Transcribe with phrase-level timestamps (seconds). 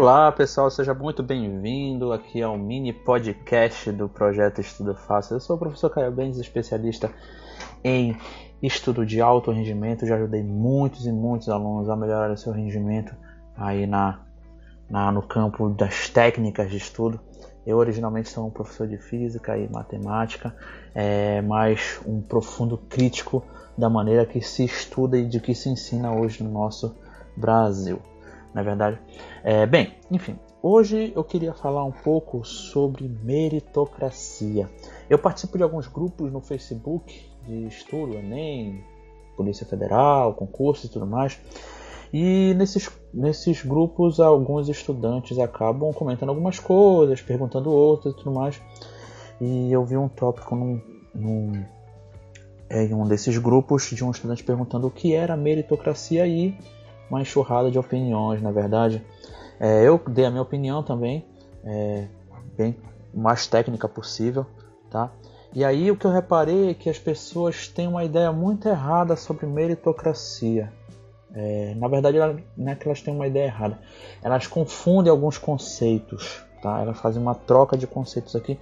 [0.00, 5.34] Olá pessoal, seja muito bem-vindo aqui ao mini podcast do projeto Estudo Fácil.
[5.34, 7.10] Eu sou o professor Caio Benz, especialista
[7.82, 8.16] em
[8.62, 10.06] estudo de alto rendimento.
[10.06, 13.12] Já ajudei muitos e muitos alunos a melhorar o seu rendimento
[13.56, 14.20] aí na,
[14.88, 17.18] na, no campo das técnicas de estudo.
[17.66, 20.54] Eu originalmente sou um professor de física e matemática,
[20.94, 23.42] é, mas um profundo crítico
[23.76, 26.94] da maneira que se estuda e de que se ensina hoje no nosso
[27.36, 28.00] Brasil.
[28.54, 28.98] Na é verdade,
[29.44, 34.68] é, bem, enfim, hoje eu queria falar um pouco sobre meritocracia.
[35.08, 38.82] Eu participo de alguns grupos no Facebook de estudo, Enem,
[39.36, 41.38] Polícia Federal, concurso e tudo mais.
[42.12, 48.60] E nesses, nesses grupos, alguns estudantes acabam comentando algumas coisas, perguntando outras e tudo mais.
[49.40, 50.80] E eu vi um tópico num,
[51.14, 51.64] num,
[52.70, 56.58] em um desses grupos de um estudante perguntando o que era meritocracia e
[57.10, 59.04] uma enxurrada de opiniões, na verdade.
[59.58, 61.26] É, eu dei a minha opinião também,
[61.64, 62.06] é,
[62.56, 62.76] bem
[63.12, 64.46] mais técnica possível,
[64.90, 65.10] tá?
[65.54, 69.16] E aí o que eu reparei é que as pessoas têm uma ideia muito errada
[69.16, 70.72] sobre meritocracia.
[71.34, 72.18] É, na verdade,
[72.56, 73.78] não é que elas têm uma ideia errada.
[74.22, 76.80] Elas confundem alguns conceitos, tá?
[76.80, 78.58] Elas fazem uma troca de conceitos aqui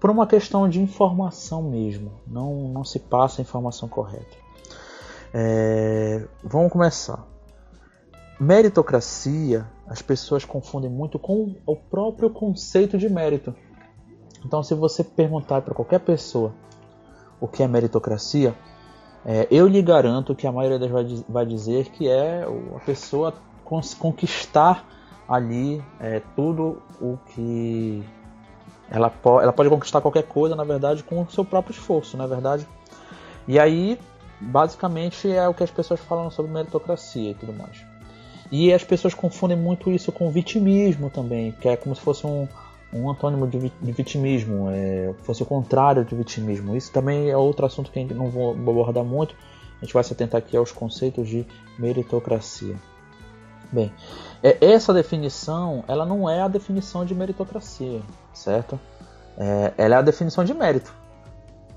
[0.00, 2.12] por uma questão de informação mesmo.
[2.26, 4.36] Não, não se passa a informação correta.
[5.32, 7.35] É, vamos começar.
[8.38, 13.54] Meritocracia, as pessoas confundem muito com o próprio conceito de mérito.
[14.44, 16.52] Então, se você perguntar para qualquer pessoa
[17.40, 18.54] o que é meritocracia,
[19.24, 23.32] é, eu lhe garanto que a maioria das vai, vai dizer que é a pessoa
[23.98, 24.86] conquistar
[25.26, 28.04] ali é, tudo o que
[28.90, 32.26] ela, po ela pode conquistar qualquer coisa, na verdade, com o seu próprio esforço, na
[32.26, 32.68] verdade.
[33.48, 33.98] E aí,
[34.40, 37.85] basicamente, é o que as pessoas falam sobre meritocracia e tudo mais.
[38.50, 42.46] E as pessoas confundem muito isso com vitimismo também, que é como se fosse um,
[42.92, 46.76] um antônimo de, de vitimismo, é, fosse o contrário de vitimismo.
[46.76, 49.34] Isso também é outro assunto que a gente não vou abordar muito.
[49.80, 51.46] A gente vai se atentar aqui aos conceitos de
[51.78, 52.76] meritocracia.
[53.70, 53.92] Bem,
[54.42, 58.00] é, essa definição, ela não é a definição de meritocracia,
[58.32, 58.78] certo?
[59.36, 60.94] É, ela é a definição de mérito.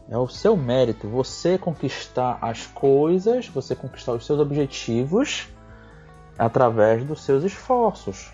[0.07, 5.47] É o seu mérito, você conquistar as coisas, você conquistar os seus objetivos
[6.39, 8.31] através dos seus esforços.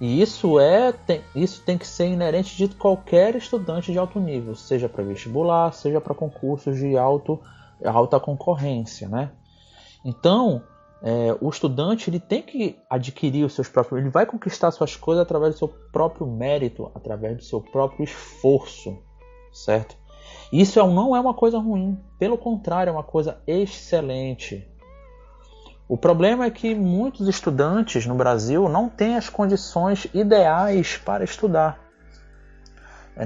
[0.00, 4.54] E isso é tem, isso tem que ser inerente de qualquer estudante de alto nível,
[4.54, 7.38] seja para vestibular, seja para concursos de alto,
[7.84, 9.32] alta concorrência, né?
[10.02, 10.62] Então,
[11.02, 15.22] é, o estudante ele tem que adquirir os seus próprios, ele vai conquistar suas coisas
[15.22, 18.96] através do seu próprio mérito, através do seu próprio esforço,
[19.52, 19.96] certo?
[20.50, 24.69] Isso é não é uma coisa ruim, pelo contrário, é uma coisa excelente.
[25.90, 31.80] O problema é que muitos estudantes no Brasil não têm as condições ideais para estudar.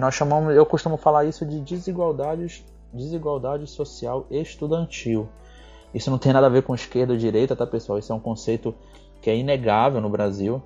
[0.01, 5.29] Nós chamamos, eu costumo falar isso de desigualdades, desigualdade social estudantil.
[5.93, 7.99] Isso não tem nada a ver com esquerda ou direita, tá pessoal?
[7.99, 8.75] Isso é um conceito
[9.21, 10.63] que é inegável no Brasil.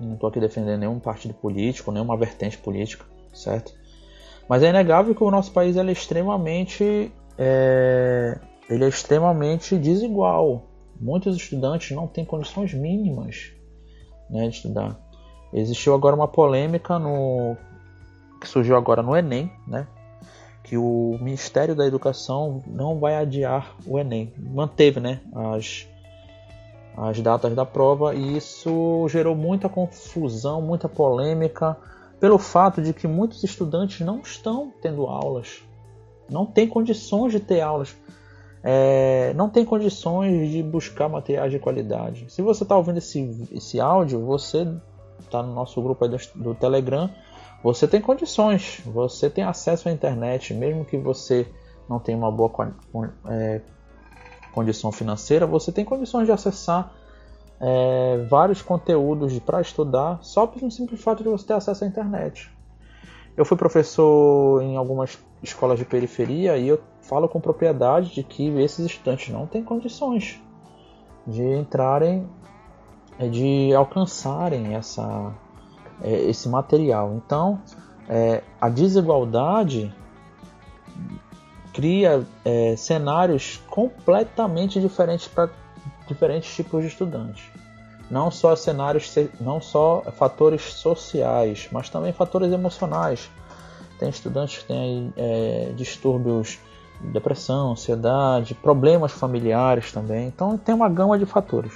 [0.00, 3.74] Não estou aqui defendendo nenhum partido político, nenhuma vertente política, certo?
[4.48, 10.69] Mas é inegável que o nosso país é extremamente, é, ele é extremamente desigual
[11.00, 13.52] muitos estudantes não têm condições mínimas
[14.28, 15.00] né, de estudar.
[15.52, 17.56] Existiu agora uma polêmica no
[18.40, 19.86] que surgiu agora no Enem, né,
[20.62, 25.86] que o Ministério da Educação não vai adiar o Enem, manteve, né, as
[26.96, 31.76] as datas da prova e isso gerou muita confusão, muita polêmica
[32.18, 35.62] pelo fato de que muitos estudantes não estão tendo aulas,
[36.28, 37.96] não têm condições de ter aulas
[38.62, 42.26] é, não tem condições de buscar materiais de qualidade.
[42.28, 44.68] Se você está ouvindo esse, esse áudio, você
[45.18, 47.10] está no nosso grupo do, do, Telegram,
[47.62, 51.46] você tem condições, você tem acesso à internet, mesmo que você
[51.88, 52.74] não tenha uma boa
[53.28, 53.60] é,
[54.52, 56.92] condição financeira, você tem condições de acessar
[57.60, 62.50] é, vários conteúdos para estudar só pelo simples fato de você ter acesso à internet.
[63.36, 68.48] Eu fui professor em algumas escolas de periferia e eu falo com propriedade de que
[68.60, 70.40] esses estudantes não têm condições
[71.26, 72.28] de entrarem,
[73.18, 75.32] é, de alcançarem essa,
[76.02, 77.14] é, esse material.
[77.14, 77.60] Então,
[78.08, 79.94] é, a desigualdade
[81.72, 85.50] cria é, cenários completamente diferentes para
[86.06, 87.44] diferentes tipos de estudantes.
[88.10, 93.30] Não só cenários, não só fatores sociais, mas também fatores emocionais.
[94.00, 96.58] Tem estudantes que têm é, distúrbios
[97.00, 100.26] depressão, ansiedade, problemas familiares também.
[100.28, 101.72] Então tem uma gama de fatores.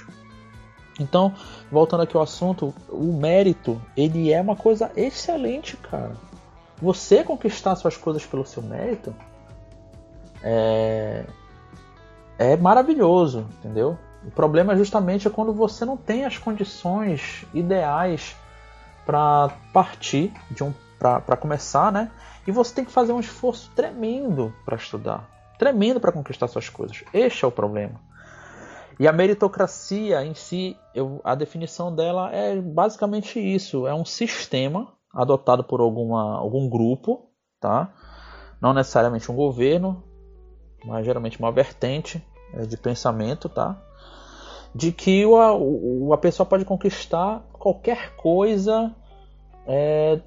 [0.99, 1.33] Então,
[1.69, 6.13] voltando aqui ao assunto, o mérito, ele é uma coisa excelente, cara.
[6.81, 9.13] Você conquistar suas coisas pelo seu mérito
[10.41, 11.25] é,
[12.37, 13.97] é maravilhoso, entendeu?
[14.25, 18.35] O problema é justamente quando você não tem as condições ideais
[19.05, 22.11] para partir de um para começar, né?
[22.47, 27.03] E você tem que fazer um esforço tremendo para estudar, tremendo para conquistar suas coisas.
[27.13, 27.99] Este é o problema.
[28.99, 34.93] E a meritocracia em si, eu, a definição dela é basicamente isso: é um sistema
[35.13, 37.93] adotado por alguma, algum grupo, tá?
[38.61, 40.03] Não necessariamente um governo,
[40.85, 43.81] mas geralmente uma vertente é, de pensamento, tá?
[44.73, 48.93] De que a, a pessoa pode conquistar qualquer coisa,
[49.65, 50.21] é,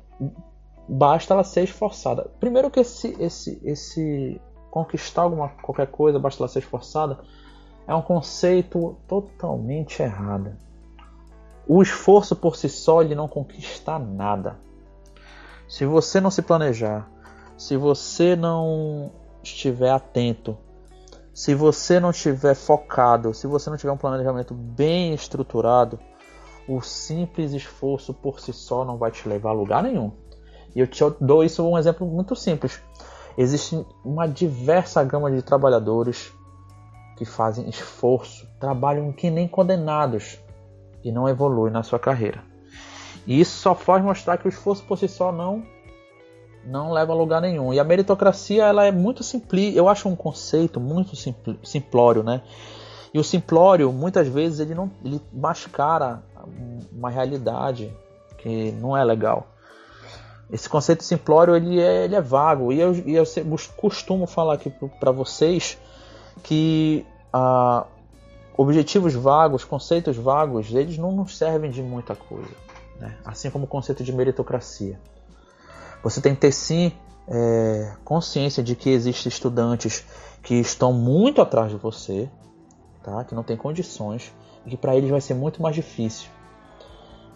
[0.88, 2.30] basta ela ser esforçada.
[2.40, 4.40] Primeiro que esse, esse, esse
[4.70, 7.18] conquistar alguma qualquer coisa, basta ela ser esforçada
[7.88, 10.54] é um conceito totalmente errado.
[11.66, 14.60] O esforço por si só ele não conquista nada.
[15.66, 17.10] Se você não se planejar,
[17.56, 19.10] se você não
[19.42, 20.56] estiver atento,
[21.32, 25.98] se você não estiver focado, se você não tiver um planejamento bem estruturado,
[26.68, 30.12] o simples esforço por si só não vai te levar a lugar nenhum.
[30.74, 32.80] E eu te dou isso um exemplo muito simples.
[33.36, 36.32] Existe uma diversa gama de trabalhadores
[37.16, 40.38] que fazem esforço, trabalham que nem condenados
[41.02, 42.42] e não evoluem na sua carreira.
[43.26, 45.62] E isso só faz mostrar que o esforço por si só não
[46.64, 47.72] não leva a lugar nenhum.
[47.72, 51.14] E a meritocracia ela é muito simples, eu acho um conceito muito
[51.64, 52.42] simplório, né?
[53.12, 56.22] E o simplório muitas vezes ele não ele mascara
[56.92, 57.94] uma realidade
[58.38, 59.46] que não é legal.
[60.50, 63.24] Esse conceito simplório ele é, ele é vago e eu, e eu
[63.76, 65.78] costumo falar aqui para vocês
[66.42, 67.86] que ah,
[68.56, 72.50] objetivos vagos, conceitos vagos, eles não nos servem de muita coisa.
[72.98, 73.16] Né?
[73.24, 74.98] Assim como o conceito de meritocracia.
[76.02, 76.92] Você tem que ter sim
[77.28, 80.04] é, consciência de que existem estudantes
[80.42, 82.28] que estão muito atrás de você,
[83.02, 83.24] tá?
[83.24, 84.32] que não tem condições,
[84.64, 86.30] e que para eles vai ser muito mais difícil.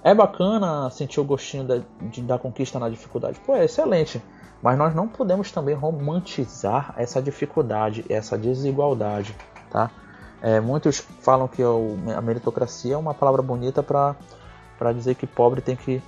[0.04, 3.38] É bacana sentir o gostinho da, de, da conquista na dificuldade.
[3.40, 4.20] Pô, é excelente.
[4.62, 9.34] Mas nós não podemos também romantizar essa dificuldade, essa desigualdade,
[9.70, 9.90] tá?
[10.40, 15.76] É, muitos falam que a meritocracia é uma palavra bonita para dizer que pobre tem
[15.76, 16.02] que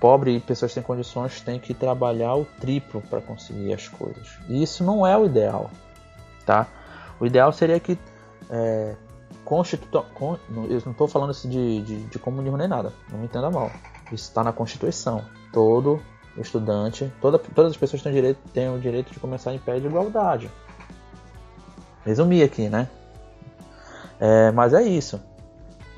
[0.00, 4.38] pobre e pessoas sem condições têm que trabalhar o triplo para conseguir as coisas.
[4.48, 5.70] E isso não é o ideal,
[6.46, 6.66] tá?
[7.20, 7.98] O ideal seria que
[8.48, 8.94] é,
[9.44, 10.04] constitu...
[10.20, 13.70] eu não estou falando isso de, de, de comunismo nem nada, não me entenda mal.
[14.06, 15.24] Isso está na Constituição.
[15.52, 16.00] Todo
[16.36, 19.86] estudante, toda, todas as pessoas têm, direito, têm o direito de começar em pé de
[19.86, 20.50] igualdade.
[22.04, 22.88] Resumir aqui, né?
[24.18, 25.20] É, mas é isso.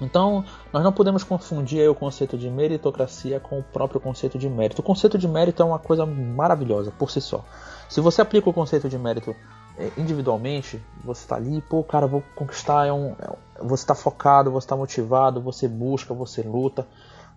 [0.01, 4.81] Então, nós não podemos confundir o conceito de meritocracia com o próprio conceito de mérito.
[4.81, 7.45] O conceito de mérito é uma coisa maravilhosa por si só.
[7.89, 9.35] Se você aplica o conceito de mérito
[9.97, 14.65] individualmente, você está ali, pô, cara, vou conquistar, é um, é, você está focado, você
[14.65, 16.87] está motivado, você busca, você luta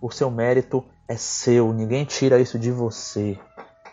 [0.00, 3.38] o seu mérito é seu, ninguém tira isso de você,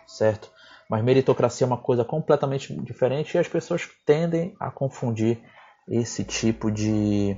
[0.08, 0.52] certo?
[0.90, 5.42] Mas meritocracia é uma coisa completamente diferente e as pessoas tendem a confundir
[5.88, 7.38] esse tipo de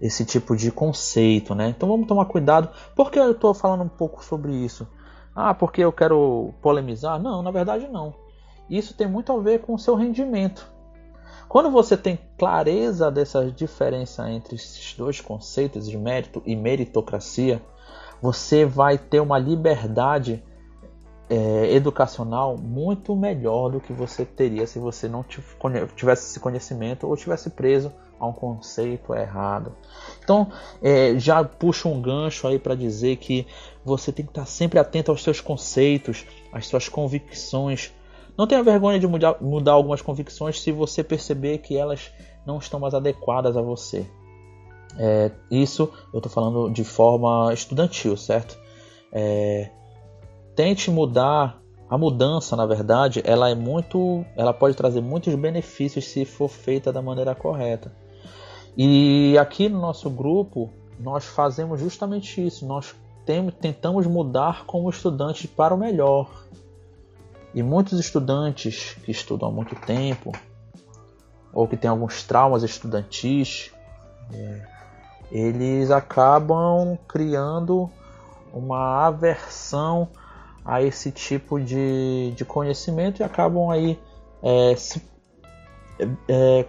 [0.00, 1.68] esse tipo de conceito, né?
[1.68, 2.70] Então vamos tomar cuidado.
[2.94, 4.86] Por que eu estou falando um pouco sobre isso?
[5.34, 7.22] Ah, porque eu quero polemizar?
[7.22, 8.12] Não, na verdade não.
[8.72, 10.66] Isso tem muito a ver com o seu rendimento.
[11.46, 17.60] Quando você tem clareza dessa diferença entre esses dois conceitos de mérito e meritocracia,
[18.22, 20.42] você vai ter uma liberdade
[21.28, 25.22] é, educacional muito melhor do que você teria se você não
[25.94, 29.76] tivesse esse conhecimento ou tivesse preso a um conceito errado.
[30.24, 30.50] Então,
[30.80, 33.46] é, já puxa um gancho aí para dizer que
[33.84, 37.92] você tem que estar sempre atento aos seus conceitos, às suas convicções,
[38.36, 42.10] não tenha vergonha de mudar, mudar algumas convicções se você perceber que elas
[42.46, 44.06] não estão mais adequadas a você.
[44.98, 48.58] É, isso eu estou falando de forma estudantil, certo?
[49.12, 49.70] É,
[50.54, 51.60] tente mudar.
[51.88, 56.90] A mudança, na verdade, ela é muito, ela pode trazer muitos benefícios se for feita
[56.90, 57.92] da maneira correta.
[58.74, 62.64] E aqui no nosso grupo nós fazemos justamente isso.
[62.64, 62.94] Nós
[63.60, 66.30] tentamos mudar como estudante para o melhor.
[67.54, 70.32] E muitos estudantes que estudam há muito tempo,
[71.52, 73.70] ou que têm alguns traumas estudantis,
[74.32, 74.62] é,
[75.30, 77.90] eles acabam criando
[78.52, 80.08] uma aversão
[80.64, 83.98] a esse tipo de, de conhecimento e acabam aí
[84.42, 85.02] é, se,
[86.28, 86.66] é,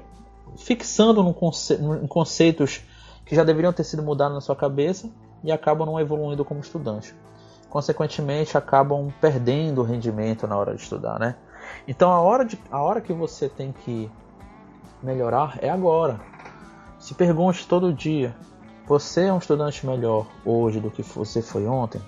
[0.57, 2.81] fixando no conce, em conceitos
[3.25, 5.09] que já deveriam ter sido mudados na sua cabeça
[5.43, 7.13] e acabam não evoluindo como estudante.
[7.73, 11.35] Consequentemente, acabam perdendo o rendimento na hora de estudar, né?
[11.87, 14.11] Então a hora, de, a hora que você tem que
[15.01, 16.21] melhorar é agora.
[16.99, 18.35] Se pergunte todo dia:
[18.85, 21.99] você é um estudante melhor hoje do que você foi ontem?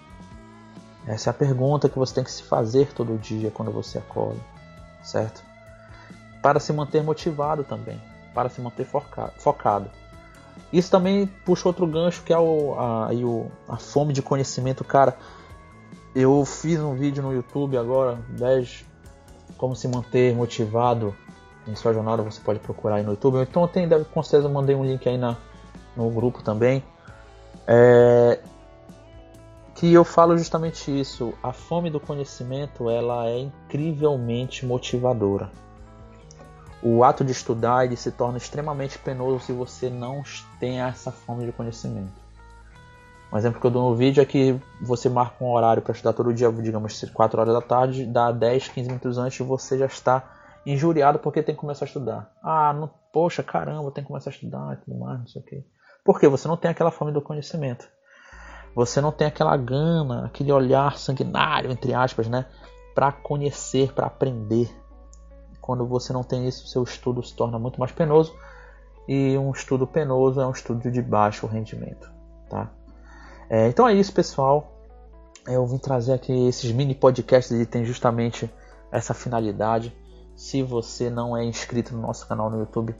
[1.07, 4.39] Essa é a pergunta que você tem que se fazer todo dia quando você acorda,
[5.01, 5.41] certo?
[6.43, 7.99] Para se manter motivado também,
[8.35, 9.89] para se manter focado.
[10.71, 13.09] Isso também puxa outro gancho que é o, a,
[13.67, 15.17] a fome de conhecimento, cara.
[16.15, 18.85] Eu fiz um vídeo no YouTube agora, 10
[19.57, 21.13] como se manter motivado
[21.67, 23.37] em sua jornada, você pode procurar aí no YouTube.
[23.39, 25.35] Então tem, deve, com certeza eu mandei um link aí na,
[25.95, 26.81] no grupo também.
[27.67, 28.39] É,
[29.73, 31.33] que eu falo justamente isso.
[31.43, 35.51] A fome do conhecimento ela é incrivelmente motivadora.
[36.81, 40.23] O ato de estudar ele se torna extremamente penoso se você não
[40.61, 42.24] tem essa fome de conhecimento.
[43.33, 46.13] Um exemplo que eu dou no vídeo é que você marca um horário para estudar
[46.13, 50.23] todo dia, digamos 4 horas da tarde, dá 10, 15 minutos antes você já está
[50.65, 52.31] injuriado porque tem que começar a estudar.
[52.41, 55.45] Ah, não, poxa, caramba, tem que começar a estudar e tudo mais, não sei o
[55.45, 55.65] quê.
[56.03, 57.87] Porque você não tem aquela fome do conhecimento.
[58.75, 62.45] Você não tem aquela gana, aquele olhar sanguinário, entre aspas, né?
[62.93, 64.69] Para conhecer, para aprender.
[65.61, 68.35] Quando você não tem isso, seu estudo se torna muito mais penoso.
[69.07, 72.11] E um estudo penoso é um estudo de baixo rendimento,
[72.49, 72.69] tá?
[73.49, 74.71] É, então é isso, pessoal.
[75.47, 78.49] Eu vim trazer aqui esses mini podcasts e tem justamente
[78.91, 79.95] essa finalidade.
[80.35, 82.95] Se você não é inscrito no nosso canal no YouTube,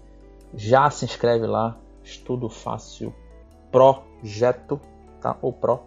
[0.54, 1.78] já se inscreve lá.
[2.04, 3.14] Estudo Fácil
[3.72, 4.80] Projeto,
[5.20, 5.36] tá?
[5.42, 5.82] Ou Pro.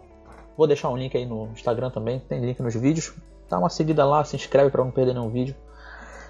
[0.57, 3.13] Vou deixar um link aí no Instagram também, tem link nos vídeos.
[3.49, 5.55] Dá uma seguida lá, se inscreve para não perder nenhum vídeo.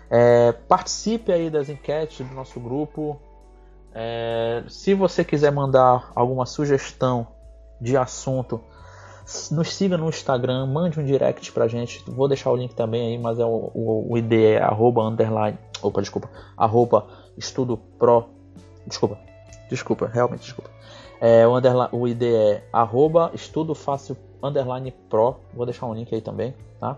[0.09, 3.19] É, participe aí das enquetes do nosso grupo.
[3.93, 7.27] É, se você quiser mandar alguma sugestão
[7.79, 8.61] de assunto,
[9.51, 12.03] nos siga no Instagram, mande um direct pra gente.
[12.07, 15.57] Vou deixar o link também aí, mas é o, o, o ID é arroba underline.
[15.81, 16.29] Opa, desculpa.
[16.57, 17.07] Arroba
[17.37, 18.25] estudo pro.
[18.87, 19.17] Desculpa.
[19.69, 20.69] Desculpa, realmente desculpa.
[21.21, 21.53] É, o,
[21.91, 25.35] o ID é arroba estudo fácil underline pro.
[25.53, 26.97] Vou deixar um link aí também, tá?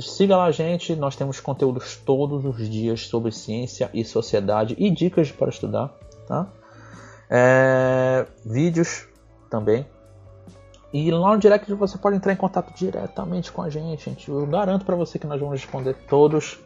[0.00, 4.90] Siga lá a gente, nós temos conteúdos todos os dias sobre ciência e sociedade e
[4.90, 5.92] dicas para estudar,
[6.26, 6.46] tá?
[7.28, 9.08] É, vídeos
[9.50, 9.84] também
[10.92, 14.06] e lá no direct você pode entrar em contato diretamente com a gente.
[14.06, 14.30] gente.
[14.30, 16.58] Eu garanto para você que nós vamos responder todos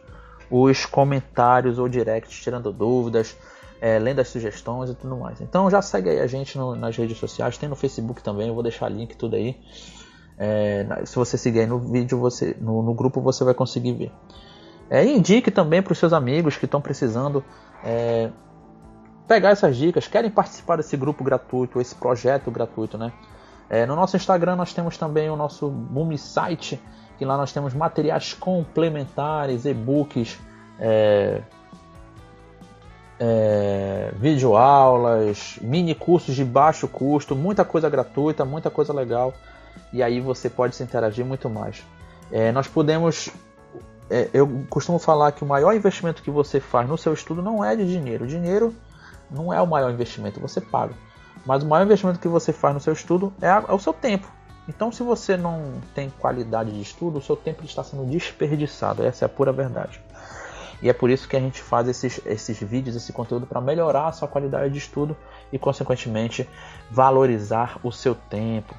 [0.49, 3.35] os comentários ou directs, tirando dúvidas,
[3.81, 5.41] é, lendo as sugestões e tudo mais.
[5.41, 8.53] Então já segue aí a gente no, nas redes sociais, tem no Facebook também, eu
[8.53, 9.59] vou deixar link tudo aí.
[10.37, 14.11] É, se você seguir aí no vídeo, você, no, no grupo você vai conseguir ver.
[14.89, 17.43] É, indique também para os seus amigos que estão precisando
[17.83, 18.29] é,
[19.27, 23.11] pegar essas dicas, querem participar desse grupo gratuito, esse projeto gratuito, né?
[23.69, 26.81] É, no nosso Instagram nós temos também o nosso Boom Site,
[27.17, 30.37] que lá nós temos materiais complementares, e-books,
[30.79, 31.41] é,
[33.19, 39.33] é, videoaulas, mini cursos de baixo custo, muita coisa gratuita, muita coisa legal.
[39.91, 41.83] E aí você pode se interagir muito mais.
[42.31, 43.29] É, nós podemos.
[44.09, 47.63] É, eu costumo falar que o maior investimento que você faz no seu estudo não
[47.63, 48.25] é de dinheiro.
[48.25, 48.75] O dinheiro
[49.31, 50.93] não é o maior investimento, você paga.
[51.45, 54.27] Mas o maior investimento que você faz no seu estudo é, é o seu tempo.
[54.67, 59.03] Então, se você não tem qualidade de estudo, o seu tempo está sendo desperdiçado.
[59.03, 60.01] Essa é a pura verdade.
[60.81, 64.07] E é por isso que a gente faz esses, esses vídeos, esse conteúdo para melhorar
[64.07, 65.15] a sua qualidade de estudo
[65.51, 66.49] e, consequentemente,
[66.91, 68.75] valorizar o seu tempo.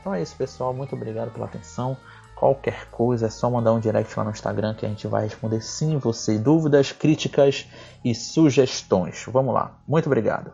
[0.00, 0.72] Então é isso, pessoal.
[0.72, 1.96] Muito obrigado pela atenção.
[2.34, 5.60] Qualquer coisa é só mandar um direct lá no Instagram que a gente vai responder
[5.60, 6.38] sim você.
[6.38, 7.66] Dúvidas, críticas
[8.04, 9.24] e sugestões.
[9.26, 9.72] Vamos lá.
[9.86, 10.52] Muito obrigado.